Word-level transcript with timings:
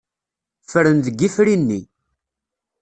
Ffren 0.63 0.97
deg 1.05 1.15
yifri-nni. 1.19 1.81